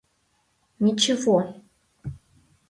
[0.85, 1.37] Ничево!